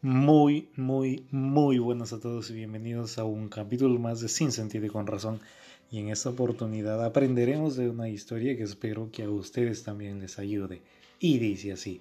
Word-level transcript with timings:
Muy, 0.00 0.68
muy, 0.76 1.26
muy 1.32 1.80
buenas 1.80 2.12
a 2.12 2.20
todos 2.20 2.50
y 2.50 2.54
bienvenidos 2.54 3.18
a 3.18 3.24
un 3.24 3.48
capítulo 3.48 3.98
más 3.98 4.20
de 4.20 4.28
Sin 4.28 4.52
Sentido 4.52 4.86
y 4.86 4.90
con 4.90 5.08
Razón. 5.08 5.40
Y 5.90 5.98
en 5.98 6.10
esta 6.10 6.30
oportunidad 6.30 7.04
aprenderemos 7.04 7.74
de 7.74 7.90
una 7.90 8.08
historia 8.08 8.56
que 8.56 8.62
espero 8.62 9.10
que 9.10 9.24
a 9.24 9.30
ustedes 9.30 9.82
también 9.82 10.20
les 10.20 10.38
ayude. 10.38 10.82
Y 11.18 11.38
dice 11.38 11.72
así. 11.72 12.00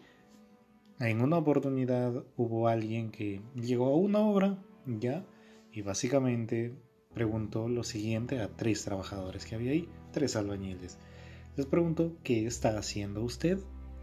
En 0.99 1.21
una 1.21 1.39
oportunidad 1.39 2.23
hubo 2.35 2.67
alguien 2.67 3.09
que 3.09 3.41
llegó 3.55 3.87
a 3.87 3.97
una 3.97 4.19
obra, 4.19 4.63
¿ya? 4.85 5.25
Y 5.73 5.81
básicamente 5.81 6.75
preguntó 7.15 7.67
lo 7.67 7.83
siguiente 7.83 8.41
a 8.41 8.49
tres 8.49 8.83
trabajadores 8.83 9.43
que 9.43 9.55
había 9.55 9.71
ahí, 9.71 9.89
tres 10.11 10.35
albañiles. 10.35 10.99
Les 11.55 11.65
preguntó, 11.65 12.15
¿qué 12.21 12.45
está 12.45 12.77
haciendo 12.77 13.23
usted? 13.23 13.57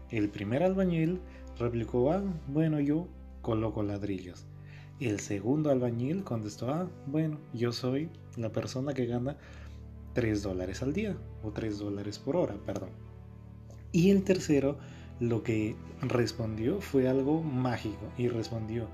El 0.09 0.27
primer 0.27 0.63
albañil 0.63 1.21
replicó, 1.57 2.11
ah, 2.11 2.21
bueno, 2.49 2.81
yo 2.81 3.07
coloco 3.45 3.83
ladrillos. 3.83 4.47
El 4.99 5.19
segundo 5.19 5.69
albañil 5.69 6.23
contestó, 6.23 6.71
ah, 6.71 6.89
bueno, 7.05 7.37
yo 7.53 7.71
soy 7.71 8.09
la 8.37 8.51
persona 8.51 8.95
que 8.95 9.05
gana 9.05 9.37
3 10.13 10.41
dólares 10.41 10.81
al 10.81 10.93
día, 10.93 11.15
o 11.43 11.51
3 11.51 11.77
dólares 11.77 12.17
por 12.17 12.37
hora, 12.37 12.55
perdón. 12.65 12.89
Y 13.91 14.09
el 14.09 14.23
tercero 14.23 14.79
lo 15.19 15.43
que 15.43 15.75
respondió 16.01 16.81
fue 16.81 17.07
algo 17.07 17.43
mágico 17.43 18.11
y 18.17 18.29
respondió, 18.29 18.87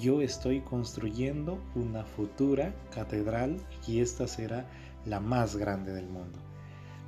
yo 0.00 0.22
estoy 0.22 0.60
construyendo 0.60 1.58
una 1.74 2.04
futura 2.04 2.76
catedral 2.94 3.56
y 3.88 3.98
esta 3.98 4.28
será 4.28 4.70
la 5.06 5.18
más 5.18 5.56
grande 5.56 5.92
del 5.92 6.06
mundo. 6.06 6.38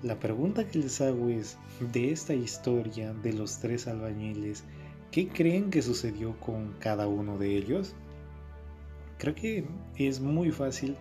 La 0.03 0.19
pregunta 0.19 0.67
que 0.67 0.81
les 0.81 1.01
hago 1.01 1.29
es, 1.29 1.57
de 1.93 2.11
esta 2.11 2.35
historia 2.35 3.13
de 3.13 3.33
los 3.33 3.61
tres 3.61 3.87
albañiles, 3.87 4.65
¿qué 5.11 5.29
creen 5.29 5.71
que 5.71 5.83
sucedió 5.83 6.39
con 6.41 6.75
cada 6.79 7.07
uno 7.07 7.39
de 7.39 7.57
ellos? 7.57 7.95
Creo 9.19 9.35
que 9.35 9.65
es 9.97 10.21
muy 10.21 10.51
fácil 10.51 10.97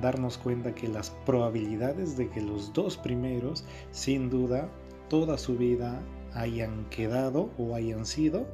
darnos 0.00 0.38
cuenta 0.38 0.74
que 0.74 0.88
las 0.88 1.10
probabilidades 1.24 2.16
de 2.16 2.28
que 2.28 2.40
los 2.40 2.72
dos 2.72 2.96
primeros, 2.96 3.64
sin 3.90 4.28
duda, 4.28 4.68
toda 5.08 5.38
su 5.38 5.56
vida 5.56 6.02
hayan 6.34 6.88
quedado 6.90 7.50
o 7.58 7.74
hayan 7.74 8.04
sido 8.04 8.46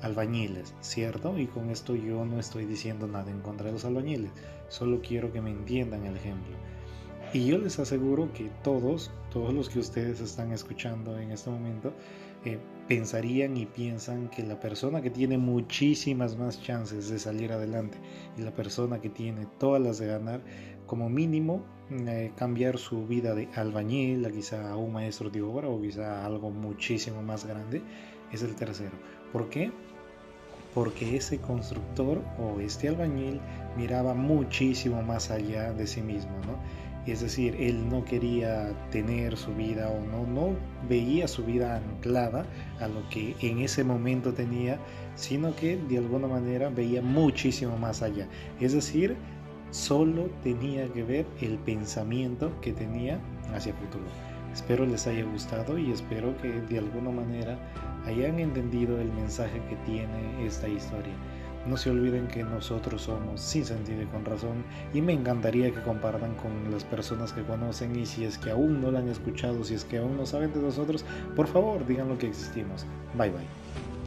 albañiles, 0.00 0.74
¿cierto? 0.80 1.38
Y 1.38 1.46
con 1.46 1.70
esto 1.70 1.94
yo 1.94 2.24
no 2.24 2.40
estoy 2.40 2.64
diciendo 2.64 3.06
nada 3.06 3.30
en 3.30 3.40
contra 3.40 3.66
de 3.66 3.72
los 3.72 3.84
albañiles, 3.84 4.32
solo 4.68 5.00
quiero 5.00 5.32
que 5.32 5.40
me 5.40 5.50
entiendan 5.50 6.06
el 6.06 6.16
ejemplo. 6.16 6.56
Y 7.34 7.46
yo 7.46 7.56
les 7.56 7.78
aseguro 7.78 8.30
que 8.34 8.50
todos, 8.62 9.10
todos 9.32 9.54
los 9.54 9.70
que 9.70 9.78
ustedes 9.78 10.20
están 10.20 10.52
escuchando 10.52 11.18
en 11.18 11.30
este 11.30 11.48
momento, 11.48 11.94
eh, 12.44 12.58
pensarían 12.88 13.56
y 13.56 13.64
piensan 13.64 14.28
que 14.28 14.42
la 14.42 14.60
persona 14.60 15.00
que 15.00 15.08
tiene 15.08 15.38
muchísimas 15.38 16.36
más 16.36 16.60
chances 16.62 17.08
de 17.08 17.18
salir 17.18 17.50
adelante 17.52 17.96
y 18.36 18.42
la 18.42 18.50
persona 18.50 19.00
que 19.00 19.08
tiene 19.08 19.46
todas 19.58 19.80
las 19.80 19.98
de 19.98 20.08
ganar, 20.08 20.42
como 20.86 21.08
mínimo, 21.08 21.64
eh, 21.90 22.32
cambiar 22.36 22.76
su 22.76 23.06
vida 23.06 23.34
de 23.34 23.48
albañil 23.54 24.26
a 24.26 24.30
quizá 24.30 24.70
a 24.70 24.76
un 24.76 24.92
maestro 24.92 25.30
de 25.30 25.40
obra 25.40 25.68
o 25.68 25.80
quizá 25.80 26.20
a 26.20 26.26
algo 26.26 26.50
muchísimo 26.50 27.22
más 27.22 27.46
grande, 27.46 27.80
es 28.30 28.42
el 28.42 28.54
tercero. 28.56 28.92
¿Por 29.32 29.48
qué? 29.48 29.72
Porque 30.74 31.16
ese 31.16 31.38
constructor 31.38 32.20
o 32.38 32.60
este 32.60 32.88
albañil 32.88 33.40
miraba 33.74 34.12
muchísimo 34.12 35.02
más 35.02 35.30
allá 35.30 35.72
de 35.72 35.86
sí 35.86 36.02
mismo, 36.02 36.32
¿no? 36.46 36.91
Es 37.06 37.20
decir, 37.20 37.56
él 37.58 37.88
no 37.88 38.04
quería 38.04 38.72
tener 38.90 39.36
su 39.36 39.52
vida 39.54 39.88
o 39.88 40.00
no, 40.06 40.24
no 40.24 40.56
veía 40.88 41.26
su 41.26 41.44
vida 41.44 41.76
anclada 41.76 42.46
a 42.80 42.86
lo 42.86 43.08
que 43.08 43.34
en 43.40 43.58
ese 43.58 43.82
momento 43.82 44.32
tenía, 44.32 44.78
sino 45.16 45.54
que 45.56 45.76
de 45.76 45.98
alguna 45.98 46.28
manera 46.28 46.68
veía 46.68 47.02
muchísimo 47.02 47.76
más 47.76 48.02
allá. 48.02 48.28
Es 48.60 48.72
decir, 48.72 49.16
solo 49.70 50.30
tenía 50.44 50.86
que 50.92 51.02
ver 51.02 51.26
el 51.40 51.58
pensamiento 51.58 52.52
que 52.60 52.72
tenía 52.72 53.18
hacia 53.52 53.72
el 53.72 53.78
futuro. 53.78 54.04
Espero 54.52 54.86
les 54.86 55.06
haya 55.06 55.24
gustado 55.24 55.78
y 55.78 55.90
espero 55.90 56.36
que 56.40 56.52
de 56.52 56.78
alguna 56.78 57.10
manera 57.10 57.58
hayan 58.06 58.38
entendido 58.38 59.00
el 59.00 59.10
mensaje 59.12 59.60
que 59.68 59.76
tiene 59.90 60.46
esta 60.46 60.68
historia. 60.68 61.14
No 61.66 61.76
se 61.76 61.90
olviden 61.90 62.26
que 62.28 62.42
nosotros 62.42 63.02
somos 63.02 63.40
sin 63.40 63.64
sentido 63.64 64.02
y 64.02 64.06
con 64.06 64.24
razón 64.24 64.64
y 64.92 65.00
me 65.00 65.12
encantaría 65.12 65.70
que 65.70 65.80
compartan 65.82 66.34
con 66.34 66.70
las 66.70 66.84
personas 66.84 67.32
que 67.32 67.42
conocen 67.42 67.98
y 67.98 68.06
si 68.06 68.24
es 68.24 68.38
que 68.38 68.50
aún 68.50 68.80
no 68.80 68.90
la 68.90 68.98
han 68.98 69.08
escuchado, 69.08 69.62
si 69.64 69.74
es 69.74 69.84
que 69.84 69.98
aún 69.98 70.16
no 70.16 70.26
saben 70.26 70.52
de 70.52 70.60
nosotros, 70.60 71.04
por 71.36 71.46
favor 71.46 71.86
digan 71.86 72.08
lo 72.08 72.18
que 72.18 72.26
existimos. 72.26 72.84
Bye 73.16 73.30
bye. 73.30 74.01